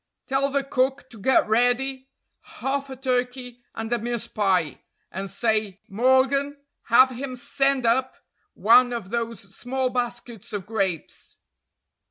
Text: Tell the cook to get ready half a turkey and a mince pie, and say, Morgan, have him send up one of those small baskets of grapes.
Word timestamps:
Tell 0.25 0.49
the 0.49 0.63
cook 0.63 1.11
to 1.11 1.19
get 1.19 1.47
ready 1.47 2.09
half 2.57 2.89
a 2.89 2.95
turkey 2.95 3.61
and 3.75 3.93
a 3.93 3.99
mince 3.99 4.25
pie, 4.25 4.81
and 5.11 5.29
say, 5.29 5.79
Morgan, 5.87 6.57
have 6.85 7.11
him 7.11 7.35
send 7.35 7.85
up 7.85 8.15
one 8.55 8.93
of 8.93 9.11
those 9.11 9.55
small 9.55 9.91
baskets 9.91 10.53
of 10.53 10.65
grapes. 10.65 11.37